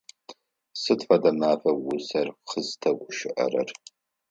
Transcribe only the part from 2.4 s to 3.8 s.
къызтегущыӏэрэр?